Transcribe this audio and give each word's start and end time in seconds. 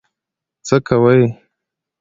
څه 0.67 0.75
کوي. 0.87 1.21